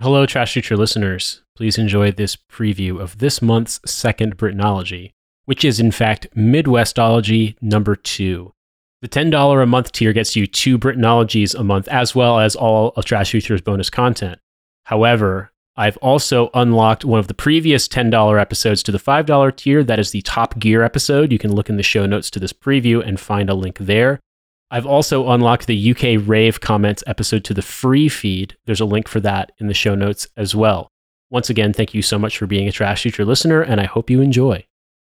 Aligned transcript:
Hello, 0.00 0.26
Trash 0.26 0.52
Future 0.52 0.76
listeners. 0.76 1.42
Please 1.56 1.78
enjoy 1.78 2.10
this 2.10 2.34
preview 2.34 3.00
of 3.00 3.18
this 3.18 3.40
month's 3.40 3.78
second 3.86 4.36
Britanology, 4.36 5.12
which 5.44 5.64
is 5.64 5.78
in 5.78 5.92
fact 5.92 6.26
Midwestology 6.36 7.54
number 7.60 7.94
two. 7.94 8.52
The 9.02 9.08
$10 9.08 9.62
a 9.62 9.66
month 9.66 9.92
tier 9.92 10.12
gets 10.12 10.34
you 10.34 10.48
two 10.48 10.78
Britanologies 10.80 11.54
a 11.54 11.62
month, 11.62 11.86
as 11.86 12.12
well 12.12 12.40
as 12.40 12.56
all 12.56 12.88
of 12.96 13.04
Trash 13.04 13.30
Future's 13.30 13.60
bonus 13.60 13.88
content. 13.88 14.40
However, 14.86 15.52
I've 15.76 15.96
also 15.98 16.50
unlocked 16.54 17.04
one 17.04 17.20
of 17.20 17.28
the 17.28 17.34
previous 17.34 17.86
$10 17.86 18.40
episodes 18.40 18.82
to 18.82 18.92
the 18.92 18.98
$5 18.98 19.56
tier. 19.56 19.84
That 19.84 20.00
is 20.00 20.10
the 20.10 20.22
Top 20.22 20.58
Gear 20.58 20.82
episode. 20.82 21.30
You 21.30 21.38
can 21.38 21.54
look 21.54 21.68
in 21.68 21.76
the 21.76 21.84
show 21.84 22.04
notes 22.04 22.30
to 22.30 22.40
this 22.40 22.52
preview 22.52 23.00
and 23.06 23.20
find 23.20 23.48
a 23.48 23.54
link 23.54 23.78
there. 23.78 24.18
I've 24.74 24.86
also 24.86 25.28
unlocked 25.30 25.68
the 25.68 25.90
UK 25.92 26.20
Rave 26.28 26.60
Comments 26.60 27.00
episode 27.06 27.44
to 27.44 27.54
the 27.54 27.62
free 27.62 28.08
feed. 28.08 28.56
There's 28.66 28.80
a 28.80 28.84
link 28.84 29.06
for 29.06 29.20
that 29.20 29.52
in 29.58 29.68
the 29.68 29.72
show 29.74 29.94
notes 29.94 30.26
as 30.36 30.52
well. 30.56 30.90
Once 31.30 31.48
again, 31.48 31.72
thank 31.72 31.94
you 31.94 32.02
so 32.02 32.18
much 32.18 32.36
for 32.38 32.48
being 32.48 32.66
a 32.66 32.72
Trash 32.72 33.02
Future 33.02 33.24
listener, 33.24 33.62
and 33.62 33.80
I 33.80 33.84
hope 33.84 34.10
you 34.10 34.20
enjoy. 34.20 34.66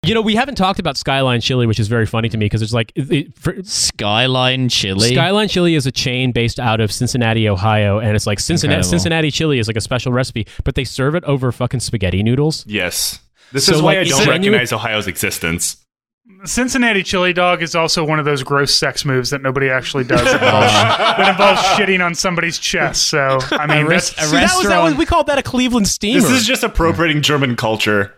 You 0.04 0.14
know, 0.14 0.20
we 0.20 0.34
haven't 0.34 0.56
talked 0.56 0.80
about 0.80 0.96
Skyline 0.96 1.40
Chili, 1.40 1.68
which 1.68 1.78
is 1.78 1.86
very 1.86 2.06
funny 2.06 2.28
to 2.28 2.36
me 2.36 2.46
because 2.46 2.60
it's 2.60 2.72
like 2.72 2.90
it, 2.96 3.12
it, 3.12 3.38
for, 3.38 3.54
Skyline 3.62 4.68
Chili. 4.68 5.14
Skyline 5.14 5.46
Chili 5.46 5.76
is 5.76 5.86
a 5.86 5.92
chain 5.92 6.32
based 6.32 6.58
out 6.58 6.80
of 6.80 6.90
Cincinnati, 6.90 7.48
Ohio, 7.48 8.00
and 8.00 8.16
it's 8.16 8.26
like 8.26 8.40
Cincinnati 8.40 8.78
Incredible. 8.78 8.90
Cincinnati 8.90 9.30
chili 9.30 9.60
is 9.60 9.68
like 9.68 9.76
a 9.76 9.80
special 9.80 10.12
recipe, 10.12 10.48
but 10.64 10.74
they 10.74 10.82
serve 10.82 11.14
it 11.14 11.22
over 11.22 11.52
fucking 11.52 11.78
spaghetti 11.78 12.24
noodles. 12.24 12.66
Yes. 12.66 13.20
This 13.52 13.66
So, 13.66 13.74
is 13.76 13.82
why 13.82 13.94
like, 13.94 13.98
I 13.98 14.04
don't 14.04 14.22
it 14.22 14.24
genuine- 14.24 14.40
recognize 14.40 14.72
Ohio's 14.72 15.06
existence. 15.06 15.76
Cincinnati 16.44 17.02
chili 17.02 17.32
dog 17.32 17.62
is 17.62 17.74
also 17.74 18.04
one 18.04 18.18
of 18.18 18.24
those 18.24 18.42
gross 18.42 18.74
sex 18.74 19.04
moves 19.04 19.30
that 19.30 19.42
nobody 19.42 19.68
actually 19.70 20.04
does 20.04 20.24
that 20.24 20.42
involves, 20.42 20.72
that 21.18 21.28
involves 21.30 21.60
shitting 21.78 22.04
on 22.04 22.14
somebody's 22.14 22.58
chest. 22.58 23.06
So 23.08 23.38
I 23.52 23.66
mean, 23.66 23.86
res- 23.86 24.10
that's, 24.14 24.22
a 24.22 24.30
See, 24.30 24.36
that 24.36 24.54
was, 24.56 24.66
that 24.68 24.82
was 24.82 24.94
we 24.94 25.06
called 25.06 25.26
that 25.28 25.38
a 25.38 25.42
Cleveland 25.42 25.88
steamer. 25.88 26.20
This 26.20 26.30
is 26.30 26.46
just 26.46 26.62
appropriating 26.62 27.22
German 27.22 27.56
culture. 27.56 28.14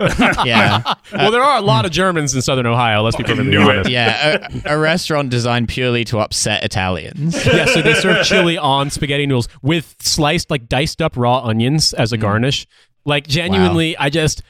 yeah, 0.46 0.82
well, 1.12 1.30
there 1.30 1.42
are 1.42 1.58
a 1.58 1.60
lot 1.60 1.84
of 1.84 1.90
Germans 1.90 2.34
in 2.34 2.40
Southern 2.40 2.64
Ohio. 2.64 3.02
Let's 3.02 3.16
be 3.16 3.22
perfectly 3.22 3.50
knew 3.50 3.68
it. 3.68 3.86
yeah. 3.90 4.48
A, 4.64 4.74
a 4.74 4.78
restaurant 4.78 5.28
designed 5.28 5.68
purely 5.68 6.04
to 6.06 6.20
upset 6.20 6.64
Italians. 6.64 7.34
yeah, 7.46 7.66
so 7.66 7.82
they 7.82 7.92
serve 7.92 8.24
chili 8.24 8.56
on 8.56 8.88
spaghetti 8.88 9.26
noodles 9.26 9.48
with 9.60 9.94
sliced, 10.00 10.50
like 10.50 10.68
diced 10.70 11.02
up 11.02 11.18
raw 11.18 11.40
onions 11.44 11.92
as 11.92 12.14
a 12.14 12.16
Mm. 12.16 12.22
garnish. 12.22 12.66
Like 13.04 13.26
genuinely, 13.26 13.94
I 13.98 14.08
just 14.08 14.42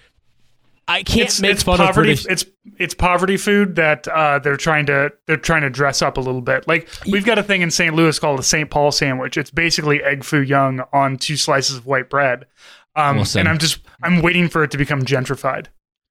I 0.90 1.02
can't 1.04 1.28
it's, 1.28 1.40
make 1.40 1.52
it's 1.52 1.62
fun 1.62 1.78
poverty. 1.78 2.12
of 2.12 2.24
British. 2.24 2.26
It's 2.26 2.44
it's 2.78 2.94
poverty 2.94 3.36
food 3.36 3.76
that 3.76 4.08
uh, 4.08 4.40
they're 4.40 4.56
trying 4.56 4.86
to 4.86 5.12
they're 5.26 5.36
trying 5.36 5.62
to 5.62 5.70
dress 5.70 6.02
up 6.02 6.16
a 6.16 6.20
little 6.20 6.40
bit. 6.40 6.66
Like 6.66 6.88
we've 7.06 7.24
got 7.24 7.38
a 7.38 7.42
thing 7.42 7.62
in 7.62 7.70
St. 7.70 7.94
Louis 7.94 8.18
called 8.18 8.38
the 8.40 8.42
St. 8.42 8.68
Paul 8.68 8.90
sandwich. 8.90 9.36
It's 9.36 9.50
basically 9.50 10.02
egg 10.02 10.24
foo 10.24 10.42
young 10.42 10.82
on 10.92 11.16
two 11.16 11.36
slices 11.36 11.76
of 11.76 11.86
white 11.86 12.10
bread. 12.10 12.46
Um, 12.96 13.20
Awesome. 13.20 13.40
And 13.40 13.48
I'm 13.48 13.58
just 13.58 13.78
I'm 14.02 14.20
waiting 14.20 14.48
for 14.48 14.64
it 14.64 14.72
to 14.72 14.78
become 14.78 15.02
gentrified. 15.02 15.66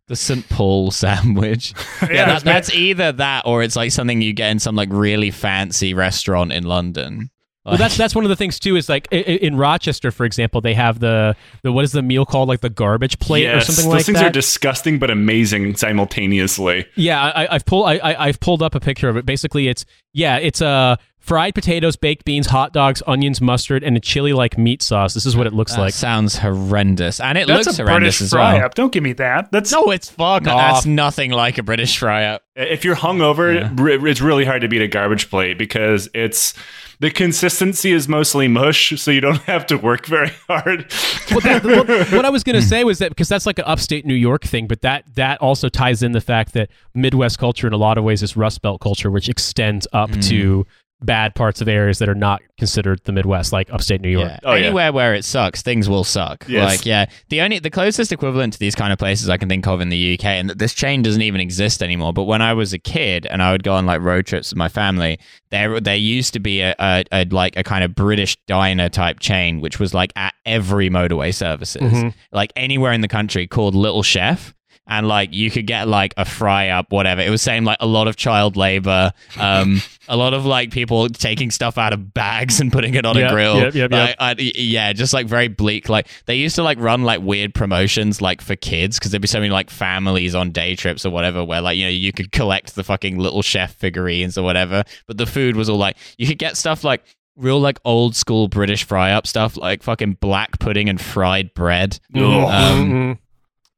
The 0.07 0.15
St. 0.15 0.47
Paul 0.49 0.91
sandwich. 0.91 1.73
Yeah, 2.01 2.07
Yeah, 2.11 2.25
that, 2.25 2.43
that's 2.43 2.73
either 2.73 3.11
that 3.11 3.45
or 3.45 3.61
it's 3.61 3.75
like 3.75 3.91
something 3.91 4.21
you 4.21 4.31
get 4.31 4.49
in 4.51 4.59
some 4.59 4.75
like 4.75 4.89
really 4.91 5.31
fancy 5.31 5.93
restaurant 5.93 6.53
in 6.53 6.63
London. 6.63 7.29
Well, 7.65 7.77
that's 7.77 7.97
that's 7.97 8.15
one 8.15 8.23
of 8.25 8.29
the 8.29 8.35
things 8.35 8.57
too. 8.59 8.75
Is 8.77 8.89
like 8.89 9.07
i- 9.11 9.17
i- 9.17 9.19
in 9.19 9.55
Rochester, 9.55 10.11
for 10.11 10.25
example, 10.25 10.61
they 10.61 10.73
have 10.73 10.99
the 10.99 11.35
the 11.61 11.71
what 11.71 11.83
is 11.83 11.91
the 11.91 12.01
meal 12.01 12.25
called, 12.25 12.47
like 12.49 12.61
the 12.61 12.69
garbage 12.69 13.19
plate 13.19 13.45
or 13.47 13.61
something 13.61 13.85
those 13.85 13.93
like 13.93 14.05
things 14.05 14.15
that. 14.15 14.19
Things 14.21 14.29
are 14.29 14.31
disgusting 14.31 14.97
but 14.97 15.11
amazing 15.11 15.75
simultaneously. 15.75 16.85
Yeah, 16.95 17.21
I, 17.21 17.53
I've 17.55 17.65
pulled 17.65 17.87
I, 17.87 17.97
I, 17.97 18.27
I've 18.27 18.39
pulled 18.39 18.63
up 18.63 18.75
a 18.75 18.79
picture 18.79 19.09
of 19.09 19.17
it. 19.17 19.25
Basically, 19.25 19.67
it's 19.67 19.85
yeah, 20.13 20.37
it's 20.37 20.61
uh, 20.61 20.95
fried 21.19 21.53
potatoes, 21.53 21.95
baked 21.95 22.25
beans, 22.25 22.47
hot 22.47 22.73
dogs, 22.73 23.03
onions, 23.05 23.39
mustard, 23.41 23.83
and 23.83 23.95
a 23.95 23.99
chili 23.99 24.33
like 24.33 24.57
meat 24.57 24.81
sauce. 24.81 25.13
This 25.13 25.25
is 25.25 25.35
what 25.35 25.45
it 25.45 25.53
looks 25.53 25.73
That 25.73 25.81
like. 25.81 25.93
sounds 25.93 26.37
horrendous, 26.37 27.19
and 27.19 27.37
it 27.37 27.47
That's 27.47 27.67
looks 27.67 27.79
a 27.79 27.83
horrendous 27.83 28.17
British 28.17 28.21
as 28.21 28.29
fry 28.31 28.53
well. 28.55 28.65
up. 28.65 28.75
Don't 28.75 28.91
give 28.91 29.03
me 29.03 29.13
that. 29.13 29.51
That's 29.51 29.71
No, 29.71 29.91
it's 29.91 30.09
fuck 30.09 30.43
No, 30.43 30.53
off. 30.53 30.73
that's 30.73 30.85
nothing 30.85 31.31
like 31.31 31.57
a 31.57 31.63
British 31.63 31.97
fry 31.97 32.25
up. 32.25 32.43
If 32.55 32.83
you're 32.83 32.95
hungover, 32.95 33.79
r- 33.79 34.07
it's 34.07 34.21
really 34.21 34.45
hard 34.45 34.61
to 34.61 34.67
beat 34.67 34.81
a 34.81 34.87
garbage 34.87 35.29
plate 35.29 35.57
because 35.57 36.09
it's 36.13 36.53
the 36.99 37.09
consistency 37.09 37.93
is 37.93 38.09
mostly 38.09 38.49
mush, 38.49 38.93
so 38.97 39.09
you 39.09 39.21
don't 39.21 39.37
have 39.43 39.65
to 39.67 39.77
work 39.77 40.05
very 40.05 40.31
hard. 40.47 40.91
well, 41.31 41.39
that, 41.39 41.63
what, 41.63 41.87
what 42.11 42.25
I 42.25 42.29
was 42.29 42.43
going 42.43 42.55
to 42.55 42.61
hmm. 42.61 42.67
say 42.67 42.83
was 42.83 42.99
that 42.99 43.09
because 43.09 43.29
that's 43.29 43.45
like 43.45 43.59
an 43.59 43.65
upstate 43.65 44.05
New 44.05 44.13
York 44.13 44.43
thing, 44.43 44.67
but 44.67 44.81
that 44.81 45.05
that 45.15 45.41
also 45.41 45.69
ties 45.69 46.03
in 46.03 46.11
the 46.11 46.21
fact 46.21 46.53
that 46.53 46.69
Midwest 46.93 47.39
culture 47.39 47.67
in 47.67 47.73
a 47.73 47.77
lot 47.77 47.97
of 47.97 48.03
ways 48.03 48.21
is 48.21 48.35
Rust 48.35 48.61
Belt 48.61 48.81
culture, 48.81 49.09
which 49.09 49.29
extends 49.29 49.87
up 49.93 50.09
hmm. 50.09 50.19
to 50.21 50.67
bad 51.01 51.33
parts 51.33 51.61
of 51.61 51.67
areas 51.67 51.99
that 51.99 52.09
are 52.09 52.15
not 52.15 52.41
considered 52.57 52.99
the 53.05 53.11
Midwest, 53.13 53.53
like 53.53 53.71
upstate 53.71 54.01
New 54.01 54.09
York. 54.09 54.29
Yeah. 54.31 54.39
Oh, 54.43 54.53
yeah. 54.53 54.65
Anywhere 54.65 54.91
where 54.91 55.13
it 55.15 55.23
sucks, 55.23 55.61
things 55.61 55.87
will 55.87 56.03
suck. 56.03 56.45
Yes. 56.47 56.77
Like, 56.77 56.85
yeah, 56.85 57.05
the 57.29 57.39
only 57.41 57.59
the 57.59 57.69
closest 57.69 58.11
equivalent 58.11 58.53
to 58.53 58.59
these 58.59 58.75
kind 58.75 58.91
of 58.91 58.99
places 58.99 59.29
I 59.29 59.37
can 59.37 59.47
think 59.47 59.65
of 59.65 59.79
in 59.79 59.89
the 59.89 60.13
UK, 60.15 60.25
and 60.25 60.49
this 60.49 60.73
chain 60.73 61.01
doesn't 61.01 61.21
even 61.21 61.39
exist 61.39 61.81
anymore. 61.81 62.11
But 62.11 62.23
when 62.23 62.41
I 62.41 62.53
was 62.53 62.73
a 62.73 62.79
kid 62.79 63.25
and 63.27 63.41
I 63.41 63.51
would 63.53 63.63
go 63.63 63.73
on 63.75 63.85
like 63.85 64.01
road 64.01 64.25
trips 64.25 64.51
with 64.51 64.57
my 64.57 64.67
family, 64.69 65.19
there 65.51 65.79
there 65.79 65.95
used 65.95 66.33
to 66.33 66.39
be 66.39 66.61
a, 66.61 66.75
a, 66.79 67.03
a 67.13 67.25
like 67.25 67.55
a 67.55 67.63
kind 67.63 67.83
of 67.83 67.95
British 67.95 68.35
diner 68.45 68.89
type 68.89 69.19
chain, 69.19 69.61
which 69.61 69.79
was 69.79 69.93
like 69.93 70.11
at 70.17 70.33
every 70.45 70.89
motorway 70.89 71.33
services, 71.33 71.81
Mhm. 71.81 72.13
like 72.33 72.51
anywhere 72.55 72.91
in 72.91 73.01
the 73.01 73.07
country, 73.07 73.47
called 73.47 73.73
Little 73.73 74.03
Chef. 74.03 74.53
And 74.89 75.07
like 75.07 75.31
you 75.33 75.51
could 75.51 75.67
get 75.67 75.87
like 75.87 76.15
a 76.17 76.25
fry 76.25 76.69
up, 76.69 76.91
whatever. 76.91 77.21
It 77.21 77.29
was 77.29 77.43
saying 77.43 77.63
like 77.63 77.77
a 77.79 77.85
lot 77.85 78.07
of 78.07 78.15
child 78.15 78.57
labor, 78.57 79.13
um, 79.39 79.81
a 80.09 80.17
lot 80.17 80.33
of 80.33 80.47
like 80.47 80.71
people 80.71 81.07
taking 81.09 81.51
stuff 81.51 81.77
out 81.77 81.93
of 81.93 82.11
bags 82.13 82.59
and 82.59 82.71
putting 82.71 82.95
it 82.95 83.05
on 83.05 83.15
Yep, 83.15 83.29
a 83.29 83.33
grill. 83.33 83.57
yep, 83.61 83.73
yep, 83.75 83.91
Like, 83.91 84.15
I, 84.17 84.35
yeah, 84.39 84.91
just 84.93 85.13
like 85.13 85.27
very 85.27 85.47
bleak. 85.47 85.89
Like 85.89 86.07
they 86.25 86.35
used 86.35 86.55
to 86.55 86.63
like 86.63 86.79
run 86.79 87.03
like 87.03 87.21
weird 87.21 87.53
promotions 87.53 88.19
like 88.19 88.41
for 88.41 88.55
kids 88.55 88.97
because 88.97 89.11
there'd 89.11 89.21
be 89.21 89.27
so 89.27 89.39
many 89.39 89.51
like 89.51 89.69
families 89.69 90.33
on 90.33 90.49
day 90.51 90.75
trips 90.75 91.05
or 91.05 91.11
whatever 91.11 91.43
where 91.45 91.61
like 91.61 91.77
you 91.77 91.83
know 91.83 91.89
you 91.91 92.11
could 92.11 92.31
collect 92.31 92.73
the 92.73 92.83
fucking 92.83 93.19
little 93.19 93.43
chef 93.43 93.75
figurines 93.75 94.39
or 94.39 94.43
whatever, 94.43 94.83
but 95.05 95.17
the 95.17 95.27
food 95.27 95.55
was 95.55 95.69
all 95.69 95.77
like 95.77 95.97
you 96.17 96.25
could 96.25 96.39
get 96.39 96.57
stuff 96.57 96.83
like 96.83 97.03
real 97.35 97.59
like 97.61 97.79
old 97.85 98.15
school 98.15 98.47
British 98.47 98.83
fry 98.85 99.11
up 99.11 99.27
stuff 99.27 99.55
like 99.55 99.83
fucking 99.83 100.13
black 100.19 100.57
pudding 100.59 100.89
and 100.89 100.99
fried 100.99 101.53
bread. 101.53 101.99
Um, 102.15 102.21
Mhm. 102.21 103.17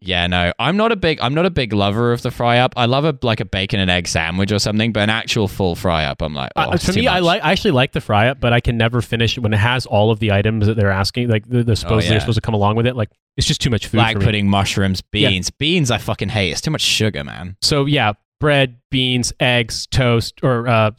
Yeah, 0.01 0.25
no, 0.27 0.51
I'm 0.59 0.77
not 0.77 0.91
a 0.91 0.95
big 0.95 1.19
I'm 1.21 1.33
not 1.35 1.45
a 1.45 1.51
big 1.51 1.73
lover 1.73 2.11
of 2.11 2.21
the 2.23 2.31
fry 2.31 2.57
up. 2.57 2.73
I 2.75 2.85
love 2.85 3.05
a 3.05 3.17
like 3.21 3.39
a 3.39 3.45
bacon 3.45 3.79
and 3.79 3.89
egg 3.89 4.07
sandwich 4.07 4.51
or 4.51 4.59
something, 4.59 4.91
but 4.91 5.01
an 5.01 5.09
actual 5.11 5.47
full 5.47 5.75
fry 5.75 6.05
up, 6.05 6.21
I'm 6.21 6.33
like, 6.33 6.51
oh, 6.55 6.61
Uh, 6.71 6.77
for 6.77 6.93
me, 6.93 7.07
I 7.07 7.19
like 7.19 7.43
I 7.43 7.51
actually 7.51 7.71
like 7.71 7.91
the 7.91 8.01
fry 8.01 8.27
up, 8.29 8.39
but 8.39 8.51
I 8.51 8.59
can 8.59 8.77
never 8.77 9.01
finish 9.01 9.37
it 9.37 9.41
when 9.41 9.53
it 9.53 9.57
has 9.57 9.85
all 9.85 10.09
of 10.11 10.19
the 10.19 10.31
items 10.31 10.65
that 10.67 10.75
they're 10.75 10.91
asking. 10.91 11.29
Like 11.29 11.45
they're, 11.47 11.63
they're 11.63 11.75
supposed 11.75 12.03
Oh, 12.03 12.05
yeah. 12.05 12.09
they're 12.11 12.19
supposed 12.19 12.37
to 12.37 12.41
come 12.41 12.55
along 12.55 12.75
with 12.77 12.87
it. 12.87 12.95
Like 12.95 13.09
it's 13.37 13.47
just 13.47 13.61
too 13.61 13.69
much 13.69 13.87
food. 13.87 13.97
black 13.97 14.17
me. 14.17 14.25
pudding, 14.25 14.49
mushrooms, 14.49 15.03
Yeah. 15.13 15.29
beans. 15.29 15.49
Beans 15.51 15.91
I 15.91 15.99
fucking 15.99 16.29
hate. 16.29 16.51
It's 16.51 16.61
too 16.61 16.71
much 16.71 16.81
sugar, 16.81 17.23
man. 17.23 17.55
So 17.61 17.85
yeah, 17.85 18.13
bread, 18.39 18.77
beans, 18.89 19.31
eggs, 19.39 19.85
toast, 19.87 20.39
or 20.41 20.67
uh, 20.67 20.91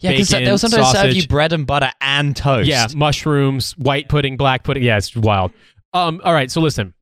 Yeah, 0.00 0.12
because 0.12 0.30
they'll 0.30 0.56
sometimes 0.58 0.90
serve 0.92 1.12
you 1.14 1.26
bread 1.28 1.52
and 1.52 1.66
butter 1.66 1.90
and 2.00 2.34
toast. 2.34 2.66
yeah, 2.66 2.86
mushrooms, 2.96 3.72
white 3.76 4.08
pudding, 4.08 4.36
black 4.38 4.64
pudding. 4.64 4.82
Yeah, 4.82 4.96
it's 4.96 5.14
wild. 5.14 5.52
Um, 5.92 6.20
all 6.24 6.32
right, 6.32 6.50
so 6.50 6.60
listen, 6.60 6.94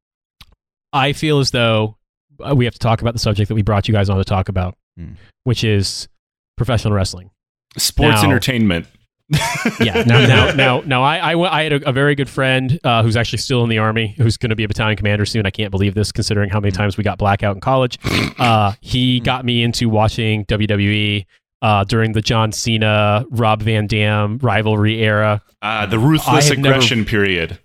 I 0.93 1.13
feel 1.13 1.39
as 1.41 1.51
though 1.51 1.97
uh, 2.41 2.55
we 2.55 2.65
have 2.65 2.75
to 2.75 2.79
talk 2.81 3.01
about 3.01 3.13
the 3.15 3.19
subject 3.21 3.49
that 3.49 3.55
we 3.55 3.63
brought 3.63 3.89
you 3.89 3.95
guys 3.95 4.09
on 4.11 4.17
to 4.19 4.25
talk 4.25 4.49
about, 4.49 4.77
Hmm. 4.99 5.13
which 5.45 5.65
is 5.65 6.09
professional 6.57 6.93
wrestling. 6.95 7.31
Sports 7.77 8.23
Now- 8.23 8.25
entertainment. 8.29 8.87
Yeah. 9.81 10.05
Now, 10.07 10.25
now, 10.27 10.53
now, 10.53 10.81
now, 10.87 11.03
I, 11.03 11.33
I, 11.33 11.59
I 11.59 11.63
had 11.65 11.73
a, 11.73 11.89
a 11.89 11.93
very 11.93 12.15
good 12.15 12.29
friend 12.31 12.79
uh, 12.85 13.03
who's 13.03 13.17
actually 13.17 13.39
still 13.39 13.65
in 13.65 13.69
the 13.69 13.79
army, 13.79 14.15
who's 14.17 14.37
going 14.37 14.51
to 14.51 14.57
be 14.57 14.63
a 14.63 14.69
battalion 14.69 14.97
commander 14.97 15.27
soon. 15.27 15.45
I 15.45 15.51
can't 15.51 15.73
believe 15.73 15.95
this, 15.95 16.13
considering 16.13 16.49
how 16.49 16.61
many 16.61 16.71
times 16.71 16.97
we 16.97 17.03
got 17.03 17.19
blackout 17.19 17.55
in 17.57 17.61
college. 17.61 17.99
Uh, 18.39 18.75
he 18.83 19.19
got 19.21 19.45
me 19.47 19.63
into 19.63 19.89
watching 19.89 20.45
WWE 20.45 21.25
uh, 21.63 21.85
during 21.85 22.13
the 22.13 22.21
John 22.21 22.53
Cena, 22.53 23.25
Rob 23.31 23.63
Van 23.63 23.87
Dam 23.87 24.37
rivalry 24.43 25.03
era. 25.03 25.43
Uh, 25.63 25.87
the 25.87 25.99
ruthless 25.99 26.51
have 26.51 26.59
never- 26.59 26.75
aggression 26.75 27.05
period. 27.07 27.59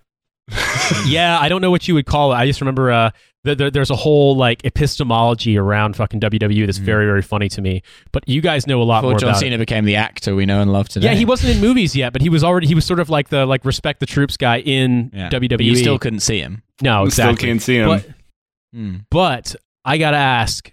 Yeah, 1.06 1.38
I 1.40 1.50
don't 1.50 1.62
know 1.62 1.72
what 1.72 1.88
you 1.88 1.94
would 1.96 2.06
call 2.06 2.34
it. 2.34 2.36
I 2.36 2.46
just 2.46 2.62
remember 2.62 2.92
uh, 2.92 3.12
th- 3.46 3.58
th- 3.58 3.74
there's 3.74 3.90
a 3.90 3.96
whole 3.96 4.36
like 4.36 4.66
epistemology 4.66 5.58
around 5.58 5.96
fucking 5.96 6.20
WWE 6.20 6.66
that's 6.66 6.78
very, 6.78 7.06
very 7.06 7.22
funny 7.22 7.48
to 7.50 7.62
me. 7.62 7.82
But 8.12 8.28
you 8.28 8.42
guys 8.42 8.68
know 8.68 8.82
a 8.82 8.84
lot 8.84 9.02
Before 9.02 9.12
more 9.12 9.20
John 9.20 9.30
about 9.30 9.40
Cena 9.40 9.56
it. 9.56 9.60
became 9.60 9.86
the 9.86 9.96
actor 9.96 10.36
we 10.36 10.46
know 10.46 10.62
and 10.62 10.72
love 10.74 10.90
today. 10.90 11.08
Yeah, 11.08 11.14
he 11.16 11.26
wasn't 11.26 11.56
in 11.56 11.62
movies 11.62 11.96
yet, 11.96 12.12
but 12.14 12.22
he 12.22 12.30
was 12.30 12.44
already 12.44 12.68
he 12.68 12.76
was 12.76 12.86
sort 12.86 13.00
of 13.00 13.10
like 13.10 13.30
the 13.30 13.46
like 13.46 13.64
respect 13.66 14.00
the 14.00 14.06
troops 14.06 14.36
guy 14.38 14.60
in 14.60 15.12
Yeah. 15.14 15.30
WWE. 15.30 15.50
But 15.58 15.62
you 15.66 15.76
still 15.76 15.98
couldn't 16.00 16.20
see 16.22 16.40
him. 16.40 16.64
no, 16.82 17.06
exactly. 17.06 17.36
Still 17.38 17.48
can't 17.48 17.62
see 17.62 17.76
him. 17.78 17.88
But 17.88 18.06
Hmm. 18.74 18.96
but 19.10 19.56
I 19.84 19.98
gotta 19.98 20.16
ask, 20.18 20.72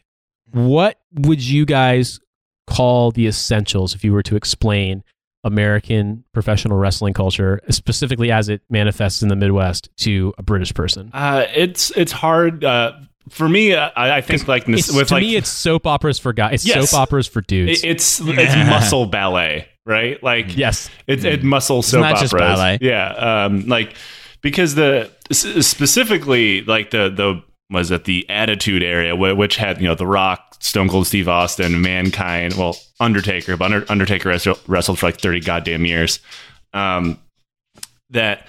what 0.52 0.98
would 1.14 1.42
you 1.42 1.64
guys 1.66 2.20
call 2.68 3.10
the 3.10 3.26
essentials 3.26 3.94
if 3.94 4.04
you 4.04 4.12
were 4.12 4.22
to 4.22 4.36
explain 4.36 5.02
American 5.44 6.24
professional 6.32 6.76
wrestling 6.78 7.14
culture, 7.14 7.60
specifically 7.70 8.30
as 8.30 8.48
it 8.48 8.62
manifests 8.70 9.22
in 9.22 9.28
the 9.28 9.36
Midwest, 9.36 9.88
to 9.98 10.34
a 10.38 10.42
British 10.42 10.74
person? 10.74 11.10
Uh, 11.12 11.44
it's 11.54 11.90
it's 11.96 12.12
hard 12.12 12.64
uh, 12.64 12.92
for 13.30 13.48
me. 13.48 13.72
Uh, 13.74 13.90
I, 13.96 14.16
I 14.18 14.20
think 14.20 14.48
like 14.48 14.68
It's, 14.68 14.88
this, 14.88 14.96
with 14.96 15.08
to 15.08 15.14
like 15.14 15.22
me, 15.22 15.36
it's 15.36 15.48
soap 15.48 15.86
operas 15.86 16.18
for 16.18 16.32
guys. 16.32 16.54
It's 16.54 16.66
Yes. 16.66 16.90
soap 16.90 17.00
operas 17.00 17.26
for 17.26 17.40
dudes. 17.40 17.82
it- 17.84 17.88
it's 17.90 18.20
it's 18.22 18.56
muscle 18.68 19.06
ballet, 19.06 19.68
right? 19.86 20.22
Like 20.22 20.56
yes. 20.56 20.90
it's 21.06 21.24
it 21.24 21.44
muscle 21.44 21.82
soap 21.82 22.00
not 22.02 22.16
just 22.18 22.34
operas. 22.34 22.56
ballet. 22.58 22.78
Yeah, 22.80 23.44
um, 23.46 23.66
like 23.66 23.94
because 24.42 24.74
the 24.74 25.10
s- 25.30 25.66
specifically 25.66 26.62
like 26.62 26.90
the 26.90 27.08
the 27.10 27.42
was 27.70 27.90
it 27.90 28.04
the 28.04 28.28
Attitude 28.30 28.82
area, 28.82 29.14
which 29.14 29.56
had 29.56 29.80
you 29.80 29.88
know 29.88 29.94
The 29.94 30.06
Rock, 30.06 30.56
Stone 30.60 30.88
Cold 30.88 31.06
Steve 31.06 31.28
Austin, 31.28 31.80
Mankind, 31.80 32.54
well 32.54 32.76
Undertaker, 33.00 33.56
but 33.56 33.66
Under- 33.72 33.86
Undertaker 33.90 34.28
wrestled, 34.30 34.60
wrestled 34.66 34.98
for 34.98 35.06
like 35.06 35.20
thirty 35.20 35.40
goddamn 35.40 35.84
years. 35.84 36.20
Um, 36.72 37.18
that 38.10 38.46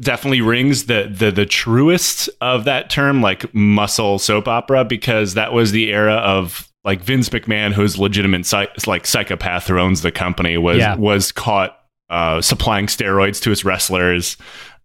definitely 0.00 0.40
rings 0.40 0.86
the 0.86 1.08
the 1.14 1.30
the 1.30 1.46
truest 1.46 2.28
of 2.40 2.64
that 2.64 2.90
term, 2.90 3.20
like 3.22 3.52
muscle 3.54 4.18
soap 4.18 4.48
opera, 4.48 4.84
because 4.84 5.34
that 5.34 5.52
was 5.52 5.72
the 5.72 5.92
era 5.92 6.14
of 6.14 6.68
like 6.84 7.00
Vince 7.02 7.28
McMahon, 7.28 7.72
who's 7.72 7.96
legitimate 7.98 8.44
psych- 8.44 8.86
like 8.88 9.06
psychopath 9.06 9.68
who 9.68 9.78
owns 9.78 10.02
the 10.02 10.10
company, 10.10 10.56
was 10.58 10.78
Yeah. 10.78 10.96
was 10.96 11.30
caught 11.30 11.78
uh, 12.10 12.40
supplying 12.42 12.86
steroids 12.86 13.40
to 13.42 13.50
his 13.50 13.64
wrestlers. 13.64 14.36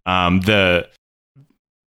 Um, 0.06 0.40
the 0.42 0.88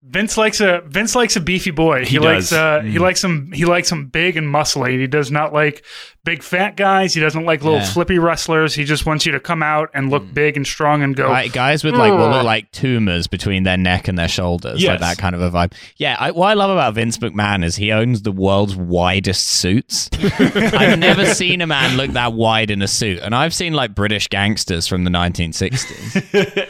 Vince 0.03 0.35
likes 0.35 0.59
a 0.61 0.81
Vince 0.87 1.15
likes 1.15 1.35
a 1.35 1.39
beefy 1.39 1.71
boy. 1.71 2.05
He 2.05 2.17
likes 2.17 2.49
does. 2.49 2.53
uh, 2.53 2.81
he 2.81 2.97
likes 2.97 3.23
him 3.23 3.51
he 3.51 3.65
likes 3.65 3.91
him 3.91 4.07
big 4.07 4.35
and 4.35 4.47
muscly. 4.47 4.99
He 4.99 5.07
does 5.07 5.29
not 5.29 5.53
like 5.53 5.85
big 6.23 6.43
fat 6.43 6.77
guys. 6.77 7.13
He 7.15 7.19
doesn't 7.19 7.45
like 7.45 7.63
little 7.63 7.79
Yeah. 7.79 7.85
flippy 7.85 8.19
wrestlers. 8.19 8.75
He 8.75 8.83
just 8.83 9.05
wants 9.07 9.25
you 9.25 9.31
to 9.31 9.39
come 9.39 9.63
out 9.63 9.89
and 9.93 10.09
look 10.11 10.23
Mm. 10.23 10.33
big 10.35 10.55
and 10.57 10.67
strong 10.67 11.01
and 11.01 11.15
go. 11.15 11.27
Right, 11.27 11.51
guys 11.51 11.83
with 11.83 11.95
like 11.95 12.13
what 12.13 12.29
look 12.31 12.43
like 12.43 12.71
tumors 12.71 13.25
between 13.27 13.63
their 13.63 13.77
neck 13.77 14.07
and 14.07 14.17
their 14.19 14.27
shoulders, 14.27 14.83
like 14.83 14.99
that 14.99 15.17
kind 15.17 15.33
of 15.33 15.41
a 15.41 15.49
vibe. 15.49 15.73
Yeah, 15.97 16.15
I, 16.19 16.29
what 16.31 16.47
I 16.49 16.53
love 16.53 16.69
about 16.69 16.93
Vince 16.93 17.17
McMahon 17.17 17.63
is 17.65 17.75
he 17.77 17.91
owns 17.91 18.21
the 18.21 18.31
world's 18.31 18.75
widest 18.75 19.47
suits. 19.47 20.09
I've 20.49 20.99
never 20.99 21.25
seen 21.25 21.59
a 21.61 21.67
man 21.67 21.97
look 21.97 22.11
that 22.11 22.33
wide 22.33 22.69
in 22.69 22.81
a 22.83 22.87
suit, 22.87 23.19
and 23.23 23.33
I've 23.33 23.53
seen 23.53 23.73
like 23.73 23.95
British 23.95 24.27
gangsters 24.27 24.85
from 24.87 25.03
the 25.05 25.09
1960s. 25.11 26.67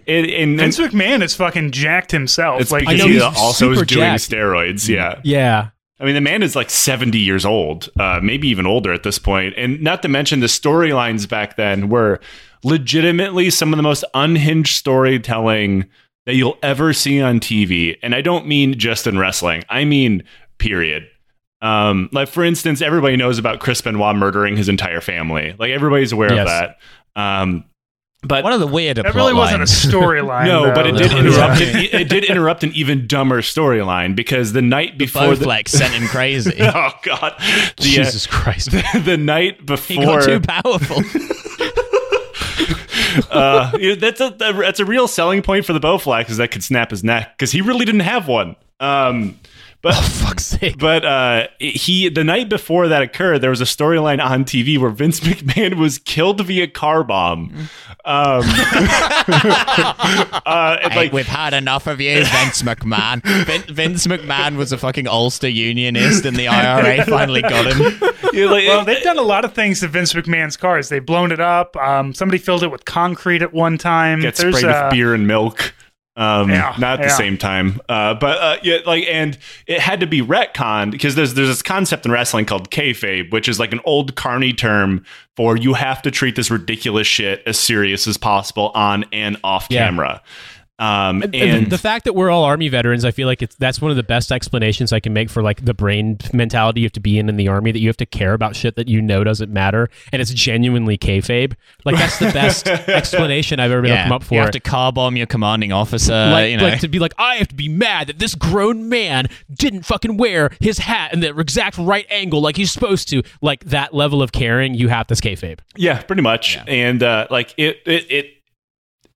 and, 0.08 0.26
and 0.26 0.58
Vince 0.58 0.78
McMahon 0.78 1.22
is 1.22 1.34
fucking 1.34 1.72
jacked 1.72 2.10
himself. 2.10 2.60
it's 2.60 2.70
like 2.72 2.80
because 2.86 2.98
know 2.98 3.06
he 3.06 3.12
he's 3.14 3.22
also 3.22 3.72
is 3.72 3.78
super 3.78 3.84
doing 3.84 4.00
jacked. 4.00 4.30
steroids. 4.30 4.88
Yeah. 4.88 5.20
Yeah. 5.22 5.68
I 6.00 6.04
mean, 6.04 6.14
the 6.14 6.20
man 6.20 6.42
is 6.42 6.56
like 6.56 6.70
70 6.70 7.18
years 7.18 7.44
old, 7.44 7.88
uh, 8.00 8.18
maybe 8.22 8.48
even 8.48 8.66
older 8.66 8.92
at 8.92 9.04
this 9.04 9.18
point. 9.18 9.54
And 9.56 9.80
not 9.80 10.02
to 10.02 10.08
mention 10.08 10.40
the 10.40 10.46
storylines 10.46 11.28
back 11.28 11.56
then 11.56 11.88
were 11.88 12.18
legitimately 12.64 13.50
some 13.50 13.72
of 13.72 13.76
the 13.76 13.82
most 13.82 14.04
unhinged 14.14 14.74
storytelling 14.76 15.86
that 16.26 16.34
you'll 16.34 16.58
ever 16.62 16.92
see 16.92 17.20
on 17.20 17.38
TV. 17.38 17.96
And 18.02 18.14
I 18.14 18.22
don't 18.22 18.46
mean 18.46 18.76
just 18.78 19.06
in 19.06 19.18
wrestling, 19.18 19.62
I 19.68 19.84
mean, 19.84 20.24
period. 20.58 21.06
Um, 21.62 22.08
like, 22.12 22.28
for 22.28 22.42
instance, 22.44 22.82
everybody 22.82 23.16
knows 23.16 23.38
about 23.38 23.60
Chris 23.60 23.80
Benoit 23.80 24.16
murdering 24.16 24.56
his 24.56 24.68
entire 24.68 25.00
family. 25.00 25.54
Like, 25.58 25.70
everybody's 25.70 26.12
aware 26.12 26.32
Yes. 26.34 26.40
of 26.40 26.46
that. 26.46 26.76
Um, 27.16 27.64
but 28.24 28.42
One 28.42 28.52
of 28.52 28.60
the 28.60 28.66
weirder 28.66 29.02
that 29.02 29.12
plot 29.12 29.14
really 29.14 29.34
wasn't 29.34 29.62
a 29.62 29.66
storyline. 29.66 30.46
no, 30.46 30.66
though. 30.66 30.74
but 30.74 30.86
it 30.86 30.96
did 30.96 31.12
interrupt. 31.12 31.60
It, 31.60 31.94
it 31.94 32.08
did 32.08 32.24
interrupt 32.24 32.64
an 32.64 32.72
even 32.74 33.06
dumber 33.06 33.42
storyline 33.42 34.16
because 34.16 34.52
the 34.52 34.62
night 34.62 34.96
before 34.98 35.34
the, 35.36 35.44
Bowflex 35.44 35.68
sent 35.68 35.92
him 35.94 36.08
crazy. 36.08 36.56
oh 36.60 36.90
god, 37.02 37.34
the, 37.38 37.72
uh, 37.76 37.76
Jesus 37.76 38.26
Christ. 38.26 38.70
the 39.04 39.16
night 39.18 39.58
He 39.60 39.64
before 39.66 40.04
got 40.04 40.24
too 40.24 40.40
powerful. 40.40 40.98
uh, 43.30 43.70
that's 43.98 44.20
a 44.20 44.30
that's 44.38 44.80
a 44.80 44.84
real 44.84 45.06
selling 45.06 45.42
point 45.42 45.64
for 45.66 45.72
the 45.72 45.80
Bowflex 45.80 46.30
is 46.30 46.38
that 46.38 46.50
could 46.50 46.64
snap 46.64 46.90
his 46.90 47.04
neck 47.04 47.36
because 47.36 47.52
he 47.52 47.60
really 47.60 47.84
didn't 47.84 48.00
have 48.00 48.26
one. 48.28 48.56
Um, 48.80 49.38
but 49.84 49.94
Fuck's 50.02 50.44
sake. 50.46 50.78
but 50.78 51.04
uh, 51.04 51.46
he 51.60 52.08
the 52.08 52.24
night 52.24 52.48
before 52.48 52.88
that 52.88 53.02
occurred, 53.02 53.38
there 53.40 53.50
was 53.50 53.60
a 53.60 53.64
storyline 53.64 54.20
on 54.24 54.44
TV 54.44 54.76
where 54.78 54.90
Vince 54.90 55.20
McMahon 55.28 55.74
was 55.78 55.98
killed 55.98 56.44
via 56.44 56.66
car 56.66 57.04
bomb. 57.04 57.68
Um, 58.04 58.42
uh, 59.64 60.78
it's 60.82 60.88
Hey, 60.92 60.96
like 60.96 61.12
we've 61.12 61.26
had 61.26 61.54
enough 61.54 61.86
of 61.86 62.00
you, 62.00 62.14
Vince 62.24 62.62
McMahon. 62.62 63.22
Vin- 63.44 63.74
Vince 63.74 64.06
McMahon 64.06 64.56
was 64.56 64.72
a 64.72 64.78
fucking 64.78 65.06
Ulster 65.08 65.48
Unionist, 65.48 66.24
and 66.24 66.36
the 66.36 66.48
IRA 66.48 67.04
finally 67.06 67.42
got 67.42 67.66
him. 67.72 67.78
you're 68.32 68.50
like- 68.50 68.66
Well, 68.66 68.84
they've 68.84 69.02
done 69.02 69.18
a 69.18 69.22
lot 69.22 69.44
of 69.44 69.54
things 69.54 69.80
to 69.80 69.88
Vince 69.88 70.12
McMahon's 70.12 70.56
cars. 70.56 70.88
They've 70.88 71.04
blown 71.04 71.32
it 71.32 71.40
up. 71.40 71.76
Um, 71.76 72.14
somebody 72.14 72.38
filled 72.38 72.62
it 72.62 72.70
with 72.70 72.84
concrete 72.84 73.42
at 73.42 73.52
one 73.52 73.78
time. 73.78 74.20
get 74.20 74.36
There's, 74.36 74.56
sprayed 74.58 74.72
uh, 74.72 74.84
with 74.86 74.92
beer 74.94 75.14
and 75.14 75.26
milk. 75.26 75.74
Um, 76.16 76.48
Yeah, 76.48 76.74
not 76.78 77.00
at 77.00 77.04
the 77.08 77.08
same 77.10 77.36
time, 77.36 77.80
uh, 77.88 78.14
but 78.14 78.38
uh, 78.40 78.56
yeah, 78.62 78.78
like, 78.86 79.04
and 79.08 79.36
it 79.66 79.80
had 79.80 79.98
to 79.98 80.06
be 80.06 80.20
retconned 80.22 80.92
because 80.92 81.16
there's 81.16 81.34
there's 81.34 81.48
this 81.48 81.62
concept 81.62 82.06
in 82.06 82.12
wrestling 82.12 82.46
called 82.46 82.70
kayfabe, 82.70 83.32
which 83.32 83.48
is 83.48 83.58
like 83.58 83.72
an 83.72 83.80
old 83.84 84.14
carny 84.14 84.52
term 84.52 85.04
for 85.36 85.56
you 85.56 85.74
have 85.74 86.00
to 86.02 86.12
treat 86.12 86.36
this 86.36 86.52
ridiculous 86.52 87.08
shit 87.08 87.42
as 87.46 87.58
serious 87.58 88.06
as 88.06 88.16
possible 88.16 88.70
on 88.76 89.04
and 89.12 89.36
off 89.42 89.66
Yeah. 89.68 89.86
camera. 89.86 90.22
Um, 90.78 91.22
and, 91.22 91.34
And, 91.34 91.50
and 91.50 91.70
the 91.70 91.78
fact 91.78 92.04
that 92.04 92.14
we're 92.14 92.30
all 92.30 92.42
army 92.42 92.68
veterans, 92.68 93.04
I 93.04 93.12
feel 93.12 93.28
like 93.28 93.42
it's 93.42 93.54
that's 93.56 93.80
one 93.80 93.92
of 93.92 93.96
the 93.96 94.02
best 94.02 94.32
explanations 94.32 94.92
I 94.92 94.98
can 94.98 95.12
make 95.12 95.30
for 95.30 95.40
like 95.42 95.64
the 95.64 95.74
brain 95.74 96.18
mentality 96.32 96.80
you 96.80 96.86
have 96.86 96.92
to 96.92 97.00
be 97.00 97.16
in 97.18 97.28
in 97.28 97.36
the 97.36 97.46
army 97.46 97.70
that 97.70 97.78
you 97.78 97.88
have 97.88 97.96
to 97.98 98.06
care 98.06 98.32
about 98.34 98.56
shit 98.56 98.74
that 98.74 98.88
you 98.88 99.00
know 99.00 99.22
doesn't 99.22 99.52
matter 99.52 99.88
and 100.12 100.20
it's 100.20 100.32
genuinely 100.34 100.98
kayfabe. 100.98 101.54
Like 101.84 101.96
that's 101.96 102.18
the 102.18 102.32
best 102.32 102.66
explanation 102.88 103.60
I've 103.60 103.70
ever 103.70 103.82
been 103.82 103.92
Yeah, 103.92 104.04
come 104.04 104.12
up 104.12 104.24
for. 104.24 104.34
you 104.34 104.40
have 104.40 104.50
to 104.50 104.60
car 104.60 104.92
bomb 104.92 105.16
your 105.16 105.26
commanding 105.26 105.70
officer. 105.70 106.12
like, 106.12 106.50
you 106.50 106.56
know, 106.56 106.64
like 106.64 106.80
to 106.80 106.88
be 106.88 106.98
like, 106.98 107.14
I 107.18 107.36
have 107.36 107.48
to 107.48 107.54
be 107.54 107.68
mad 107.68 108.08
that 108.08 108.18
this 108.18 108.34
grown 108.34 108.88
man 108.88 109.28
didn't 109.52 109.82
fucking 109.84 110.16
wear 110.16 110.50
his 110.60 110.78
hat 110.78 111.12
in 111.12 111.20
the 111.20 111.38
exact 111.38 111.78
right 111.78 112.06
angle 112.10 112.40
like 112.40 112.56
he's 112.56 112.72
supposed 112.72 113.08
to. 113.10 113.22
Like 113.40 113.64
that 113.66 113.94
level 113.94 114.22
of 114.22 114.32
caring, 114.32 114.74
you 114.74 114.88
have 114.88 115.06
this 115.06 115.20
kayfabe. 115.20 115.60
yeah, 115.76 116.02
pretty 116.02 116.22
much. 116.22 116.58
And 116.66 117.02
uh, 117.02 117.28
like 117.30 117.54
it, 117.56 117.78
it, 117.86 118.10
it, 118.10 118.30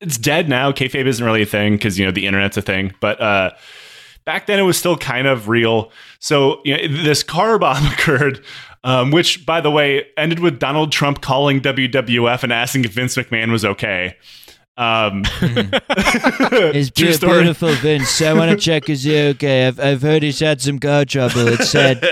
it's 0.01 0.19
dead 0.19 0.49
now. 0.49 0.73
Kayfabe 0.73 1.07
isn't 1.07 1.25
really 1.25 1.43
a 1.43 1.47
thing 1.47 1.75
because 1.75 1.99
you 1.99 2.05
know 2.05 2.13
the 2.13 2.27
internet's 2.27 2.57
a 2.57 2.63
thing, 2.63 2.93
but 3.01 3.21
uh, 3.21 3.51
back 4.25 4.47
then 4.47 4.59
it 4.59 4.63
was 4.63 4.77
still 4.77 4.97
kind 4.97 5.27
of 5.27 5.49
real. 5.49 5.91
So 6.19 6.61
you 6.65 6.77
know, 6.77 7.03
this 7.03 7.23
car 7.23 7.59
bomb 7.59 7.87
occurred, 7.93 8.45
um, 8.85 9.11
which, 9.11 9.45
by 9.45 9.61
the 9.61 9.71
way, 9.71 10.07
ended 10.17 10.41
with 10.41 10.59
Donald 10.59 10.93
Trump 10.93 11.21
calling 11.21 11.61
WWF 11.61 12.43
and 12.43 12.53
asking 12.53 12.85
if 12.85 12.93
Vince 12.93 13.17
McMahon 13.17 13.51
was 13.51 13.65
okay. 13.65 14.17
Um, 14.79 15.25
It's 15.91 16.91
True 16.91 17.13
story. 17.13 17.41
beautiful, 17.41 17.71
Vince. 17.75 18.23
I 18.23 18.33
want 18.33 18.53
to 18.53 18.57
check 18.57 18.89
is 18.89 19.03
he 19.03 19.19
okay? 19.31 19.67
I've, 19.67 19.81
I've 19.81 20.03
heard 20.03 20.23
he's 20.23 20.39
had 20.39 20.61
some 20.61 20.79
car 20.79 21.05
trouble. 21.05 21.49
It's 21.49 21.69
said, 21.69 22.03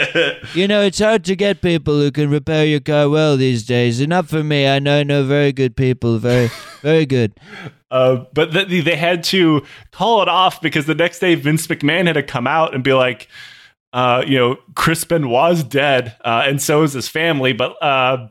you 0.55 0.67
know, 0.67 0.83
it's 0.83 0.99
hard 0.99 1.25
to 1.27 1.37
get 1.37 1.63
people 1.63 1.95
who 1.95 2.11
can 2.11 2.29
repair 2.29 2.67
your 2.67 2.81
car 2.81 3.09
well 3.09 3.37
these 3.37 3.65
days. 3.65 4.05
Not 4.07 4.29
for 4.29 4.43
me. 4.43 4.67
I 4.67 4.81
know, 4.81 4.99
I 4.99 5.03
know 5.05 5.23
very 5.25 5.53
good 5.53 5.77
people. 5.77 6.19
Very, 6.19 6.51
very 6.83 7.07
good. 7.07 7.33
Uh, 7.89 8.25
but 8.35 8.51
th- 8.51 8.85
they 8.85 8.97
had 8.97 9.23
to 9.23 9.65
call 9.93 10.21
it 10.21 10.29
off 10.29 10.61
because 10.61 10.87
the 10.87 10.95
next 10.95 11.21
day 11.21 11.37
Vince 11.37 11.69
McMahon 11.69 12.09
had 12.09 12.15
to 12.15 12.23
come 12.23 12.45
out 12.49 12.75
and 12.75 12.83
be 12.83 12.93
like, 12.93 13.29
uh, 13.97 14.23
you 14.27 14.37
know, 14.39 14.57
Chris 14.75 15.05
Benoit's 15.05 15.63
dead, 15.63 16.15
uh, 16.23 16.43
and 16.45 16.61
so 16.61 16.83
is 16.83 16.93
his 16.93 17.09
family. 17.09 17.55
But 17.55 17.83
uh, 17.83 18.29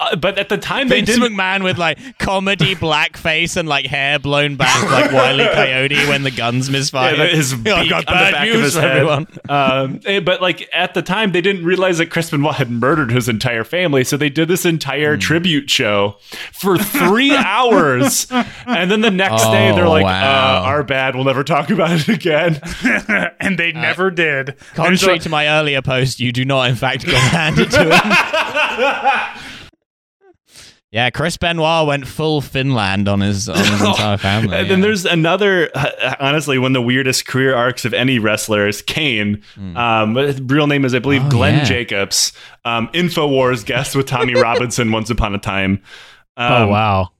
uh, 0.00 0.16
but 0.16 0.38
at 0.38 0.48
the 0.48 0.56
time 0.56 0.88
they 0.88 1.02
didn't. 1.02 1.34
McMahon 1.34 1.62
with 1.62 1.76
like 1.76 1.98
comedy 2.18 2.74
blackface 2.74 3.58
and 3.58 3.68
like 3.68 3.84
hair 3.84 4.18
blown 4.18 4.56
back 4.56 4.82
like 4.90 5.12
Wiley 5.12 5.44
Coyote 5.44 6.06
when 6.08 6.22
the 6.22 6.30
guns 6.30 6.70
misfire. 6.70 7.14
Yeah, 7.16 7.26
his 7.26 7.52
Oh, 7.52 7.56
beak 7.58 7.74
I've 7.74 7.88
got 7.90 8.08
on 8.08 8.14
the 8.14 8.18
bad 8.24 8.32
back 8.32 8.48
of 8.48 8.54
news 8.54 8.62
his 8.64 8.74
for 8.76 8.80
head. 8.80 8.90
everyone. 8.96 9.26
Um, 9.50 10.00
eh, 10.06 10.20
but 10.20 10.40
like 10.40 10.66
at 10.72 10.94
the 10.94 11.02
time, 11.02 11.32
they 11.32 11.42
didn't 11.42 11.66
realize 11.66 11.98
that 11.98 12.06
Chris 12.06 12.30
Benoit 12.30 12.54
had 12.54 12.70
murdered 12.70 13.10
his 13.12 13.28
entire 13.28 13.64
family, 13.64 14.04
so 14.04 14.16
they 14.16 14.30
did 14.30 14.48
this 14.48 14.64
entire 14.64 15.18
tribute 15.18 15.68
show 15.68 16.16
for 16.52 16.78
three 16.78 17.36
hours, 17.36 18.26
and 18.66 18.90
then 18.90 19.02
the 19.02 19.10
next 19.10 19.42
day 19.44 19.70
they're 19.74 19.84
Oh, 19.84 19.90
like, 19.90 20.04
wow. 20.04 20.62
uh, 20.62 20.66
"Our 20.66 20.82
bad. 20.82 21.14
We'll 21.14 21.24
never 21.24 21.44
talk 21.44 21.68
about 21.68 21.90
it 21.92 22.08
again." 22.08 22.58
and 23.38 23.58
they 23.58 23.72
never 23.72 24.10
did. 24.10 24.56
And 24.76 24.93
Contrary 25.00 25.18
to 25.20 25.28
my 25.28 25.48
earlier 25.48 25.82
post, 25.82 26.20
you 26.20 26.32
do 26.32 26.44
not, 26.44 26.68
in 26.68 26.76
fact, 26.76 27.06
go 27.06 27.12
hand 27.16 27.58
it 27.58 27.70
to 27.70 27.82
him. 27.82 27.90
yeah, 30.90 31.10
Chris 31.10 31.36
Benoit 31.36 31.86
went 31.86 32.06
full 32.06 32.40
Finland 32.40 33.08
on 33.08 33.20
his 33.20 33.48
on 33.48 33.56
his 33.58 33.80
entire 33.82 34.16
family. 34.16 34.56
And 34.56 34.70
then 34.70 34.78
yeah. 34.78 34.84
there's 34.84 35.04
another, 35.04 35.70
uh, 35.74 36.14
honestly, 36.20 36.58
one 36.58 36.70
of 36.72 36.74
the 36.74 36.86
weirdest 36.86 37.26
career 37.26 37.54
arcs 37.54 37.84
of 37.84 37.94
any 37.94 38.18
wrestler 38.18 38.68
is 38.68 38.82
Kane. 38.82 39.42
Um, 39.76 40.14
real 40.46 40.66
name 40.66 40.84
is, 40.84 40.94
I 40.94 40.98
believe. 40.98 41.24
Oh, 41.24 41.30
Glenn 41.30 41.58
yeah. 41.58 41.64
Jacobs. 41.64 42.32
Um, 42.64 42.88
Infowars 42.88 43.64
guest 43.64 43.96
with 43.96 44.06
Tommy 44.06 44.34
Robinson 44.40 44.92
once 44.92 45.10
upon 45.10 45.34
a 45.34 45.38
time. 45.38 45.82
Um, 46.36 46.52
oh 46.52 46.66
wow. 46.68 47.10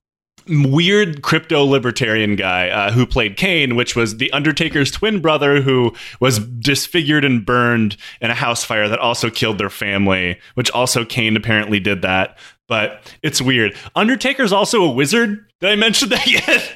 Weird 0.49 1.23
crypto 1.23 1.65
libertarian 1.65 2.37
guy 2.37 2.69
uh, 2.69 2.93
who 2.93 3.07
played 3.07 3.37
Kane, 3.37 3.77
which 3.77 3.97
was 3.97 4.19
the 4.19 4.33
Undertaker's 4.33 4.91
twin 4.91 5.21
brother 5.21 5.61
who 5.61 5.95
was 6.21 6.39
disfigured 6.39 7.25
and 7.25 7.45
burned 7.45 7.97
in 8.21 8.31
a 8.31 8.35
house 8.35 8.65
fire 8.65 8.89
that 8.89 8.99
also 8.99 9.31
killed 9.31 9.59
their 9.59 9.71
family, 9.71 10.39
which 10.55 10.71
also 10.71 11.05
Kane 11.05 11.37
apparently 11.37 11.81
did 11.81 12.03
that. 12.03 12.37
But 12.67 13.13
it's 13.23 13.43
weird. 13.43 13.77
Undertaker's 13.95 14.51
also 14.53 14.83
a 14.85 14.91
wizard. 14.91 15.45
Did 15.61 15.71
I 15.71 15.77
mention 15.77 16.09
that 16.09 16.27
yet? 16.27 16.73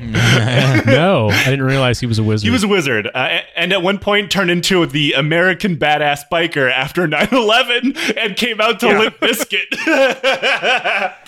no, 0.86 1.28
I 1.30 1.44
didn't 1.44 1.64
realize 1.66 2.00
he 2.00 2.06
was 2.06 2.18
a 2.18 2.22
wizard. 2.22 2.44
He 2.46 2.50
was 2.50 2.64
a 2.64 2.68
wizard, 2.68 3.06
uh, 3.14 3.40
and 3.56 3.72
at 3.72 3.82
one 3.82 3.98
point 3.98 4.30
turned 4.30 4.50
into 4.50 4.86
the 4.86 5.12
American 5.12 5.76
badass 5.76 6.20
biker 6.32 6.70
after 6.70 7.06
9/11 7.08 8.16
and 8.16 8.36
came 8.36 8.60
out 8.60 8.80
to 8.80 8.86
Yeah. 8.88 8.98
Limp 8.98 9.18
Bizkit. 9.20 11.12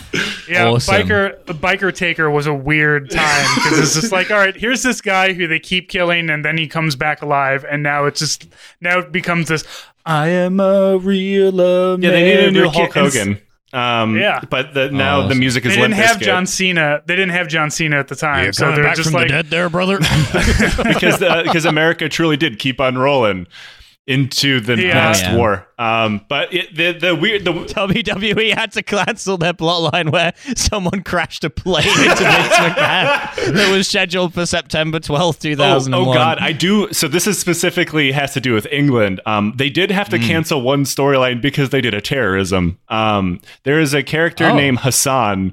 Yeah, 0.48 0.68
Awesome. 0.70 0.94
biker 0.94 1.36
biker 1.44 1.94
taker 1.94 2.30
was 2.30 2.46
a 2.46 2.54
weird 2.54 3.10
time 3.10 3.46
because 3.56 3.78
it's 3.78 3.94
just 3.94 4.10
like, 4.10 4.30
all 4.30 4.38
right, 4.38 4.56
here's 4.56 4.82
this 4.82 5.02
guy 5.02 5.34
who 5.34 5.46
they 5.46 5.58
keep 5.60 5.90
killing, 5.90 6.30
and 6.30 6.42
then 6.42 6.56
he 6.56 6.66
comes 6.66 6.96
back 6.96 7.20
alive, 7.20 7.66
and 7.70 7.82
now 7.82 8.06
it's 8.06 8.18
just 8.18 8.48
now 8.80 9.00
it 9.00 9.12
becomes 9.12 9.48
this. 9.48 9.64
I 10.06 10.28
am 10.28 10.58
a 10.60 10.96
real 10.96 11.60
American. 11.60 12.02
yeah, 12.02 12.10
they 12.12 12.22
needed 12.24 12.48
a 12.48 12.50
new 12.52 12.68
Hulk 12.70 12.94
Hogan. 12.94 13.38
Um, 13.72 14.16
Yeah. 14.16 14.40
but 14.48 14.72
the, 14.74 14.90
now 14.90 15.20
Oh, 15.22 15.28
the 15.28 15.34
music 15.34 15.64
is. 15.66 15.72
They 15.72 15.76
didn't 15.76 15.90
Limp 15.96 16.06
have 16.06 16.16
Bizkit. 16.18 16.22
John 16.22 16.46
Cena. 16.46 17.02
They 17.04 17.16
didn't 17.16 17.32
have 17.32 17.48
John 17.48 17.70
Cena 17.70 17.98
at 17.98 18.08
the 18.08 18.16
time, 18.16 18.52
so 18.52 18.72
they're 18.72 18.94
just 18.94 19.12
like, 19.12 19.30
there, 19.50 19.68
brother. 19.68 19.98
because 20.84 21.22
uh, 21.22 21.42
because 21.42 21.64
America 21.64 22.08
truly 22.08 22.36
did 22.36 22.58
keep 22.58 22.80
on 22.80 22.96
rolling 22.96 23.46
into 24.08 24.58
the 24.58 24.76
Yeah. 24.82 24.92
past 24.94 25.22
Yeah. 25.22 25.36
war. 25.36 25.66
Um, 25.78 26.22
but 26.28 26.52
it, 26.52 26.74
the 26.74 26.92
the 26.92 27.14
weird 27.14 27.44
the 27.44 27.52
WWE 27.52 28.54
had 28.56 28.72
to 28.72 28.82
cancel 28.82 29.36
their 29.38 29.52
plotline 29.52 30.10
where 30.10 30.32
someone 30.56 31.02
crashed 31.04 31.44
a 31.44 31.50
plane 31.50 31.86
into 31.86 32.24
Vince 32.24 32.54
McMahon 32.56 33.52
that 33.54 33.70
was 33.70 33.86
scheduled 33.86 34.34
for 34.34 34.46
September 34.46 34.98
twelfth, 34.98 35.40
two 35.40 35.54
thousand. 35.54 35.92
2001. 35.92 36.08
oh 36.16 36.18
God, 36.18 36.38
I 36.40 36.52
do. 36.52 36.92
So 36.92 37.06
this 37.06 37.26
is 37.26 37.38
specifically 37.38 38.10
has 38.12 38.32
to 38.34 38.40
do 38.40 38.54
with 38.54 38.66
England. 38.72 39.20
Um, 39.26 39.52
they 39.56 39.68
did 39.70 39.90
have 39.90 40.08
to 40.08 40.18
cancel 40.18 40.62
one 40.62 40.84
storyline 40.84 41.40
because 41.42 41.68
they 41.70 41.80
did 41.82 41.92
a 41.94 42.00
terrorism. 42.00 42.78
Um, 42.88 43.40
there 43.64 43.78
is 43.78 43.92
a 43.94 44.02
character 44.02 44.46
Oh. 44.46 44.56
named 44.56 44.80
Hassan. 44.80 45.52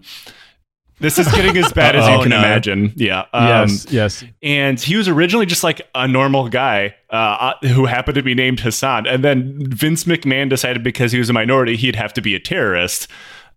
This 0.99 1.17
is 1.19 1.27
getting 1.29 1.57
as 1.57 1.71
bad 1.73 1.95
as 1.95 2.07
you 2.07 2.19
can 2.19 2.29
no. 2.29 2.37
imagine. 2.37 2.93
Yeah. 2.95 3.25
Um, 3.33 3.69
yes, 3.69 3.85
yes. 3.91 4.23
and 4.41 4.79
he 4.79 4.95
was 4.95 5.07
originally 5.07 5.45
just 5.45 5.63
like 5.63 5.81
a 5.93 6.07
normal 6.07 6.47
guy 6.47 6.95
uh, 7.09 7.53
who 7.61 7.85
happened 7.85 8.15
to 8.15 8.23
be 8.23 8.33
named 8.33 8.61
Hassan, 8.61 9.05
and 9.05 9.23
then 9.23 9.69
Vince 9.69 10.05
McMahon 10.05 10.49
decided 10.49 10.83
because 10.83 11.11
he 11.11 11.19
was 11.19 11.29
a 11.29 11.33
minority, 11.33 11.75
he'd 11.75 11.95
have 11.95 12.13
to 12.13 12.21
be 12.21 12.35
a 12.35 12.39
terrorist. 12.39 13.07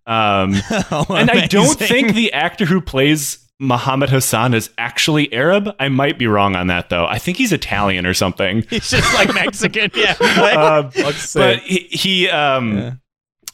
Um, 0.05 0.55
Oh, 0.91 1.05
and 1.09 1.29
I 1.29 1.45
don't 1.47 1.77
think 1.77 2.15
the 2.15 2.33
actor 2.33 2.65
who 2.65 2.81
plays 2.81 3.39
Muhammad 3.59 4.09
Hassan 4.09 4.53
is 4.53 4.69
actually 4.77 5.31
Arab. 5.33 5.75
I 5.79 5.89
might 5.89 6.17
be 6.17 6.27
wrong 6.27 6.55
on 6.55 6.67
that 6.67 6.89
though. 6.89 7.05
I 7.05 7.19
think 7.19 7.37
he's 7.37 7.51
Italian 7.51 8.05
or 8.05 8.13
something. 8.13 8.65
He's 8.69 8.89
just 8.89 9.13
like 9.13 9.33
Mexican. 9.33 9.91
Yeah. 9.93 10.15
Um, 10.49 10.91
Let's 10.95 11.33
but 11.33 11.59
he, 11.59 11.87
he 11.91 12.29
um, 12.29 12.99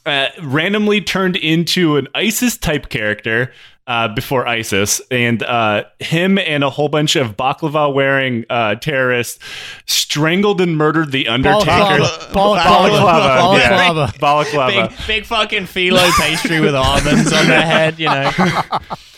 uh, 0.06 0.28
randomly 0.42 1.00
turned 1.00 1.36
into 1.36 1.96
an 1.96 2.08
ISIS 2.14 2.56
type 2.56 2.88
character 2.88 3.52
uh, 3.86 4.08
before 4.08 4.46
ISIS, 4.46 5.00
and 5.10 5.42
uh, 5.42 5.84
him 5.98 6.38
and 6.38 6.64
a 6.64 6.70
whole 6.70 6.88
bunch 6.88 7.16
of 7.16 7.36
baklava 7.36 7.92
wearing 7.92 8.44
uh, 8.50 8.74
terrorists 8.76 9.38
strangled 9.86 10.60
and 10.60 10.76
murdered 10.76 11.12
the 11.12 11.28
Undertaker. 11.28 11.66
Balaclava. 11.66 12.32
Balaclava, 12.32 13.58
yeah. 13.58 13.68
Balaclava. 13.68 14.18
Balaclava. 14.18 14.88
Big, 14.88 15.06
big 15.06 15.24
fucking 15.24 15.64
phyllo 15.64 16.10
pastry 16.18 16.60
with 16.60 16.74
almonds 16.74 17.32
on 17.32 17.46
their 17.46 17.64
head, 17.64 17.98
you 17.98 18.06
know. 18.06 18.30